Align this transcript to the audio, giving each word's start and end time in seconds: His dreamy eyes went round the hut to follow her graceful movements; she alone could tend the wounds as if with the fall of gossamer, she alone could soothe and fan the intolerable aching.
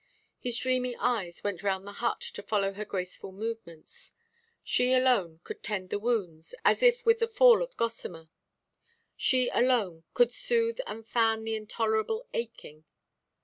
His 0.39 0.57
dreamy 0.57 0.95
eyes 0.97 1.43
went 1.43 1.61
round 1.61 1.85
the 1.85 1.91
hut 2.01 2.21
to 2.21 2.41
follow 2.41 2.73
her 2.73 2.85
graceful 2.85 3.31
movements; 3.31 4.13
she 4.63 4.93
alone 4.95 5.41
could 5.43 5.61
tend 5.61 5.91
the 5.91 5.99
wounds 5.99 6.55
as 6.65 6.81
if 6.81 7.05
with 7.05 7.19
the 7.19 7.27
fall 7.27 7.61
of 7.61 7.77
gossamer, 7.77 8.31
she 9.15 9.49
alone 9.49 10.03
could 10.15 10.33
soothe 10.33 10.79
and 10.87 11.05
fan 11.07 11.43
the 11.43 11.53
intolerable 11.55 12.25
aching. 12.33 12.83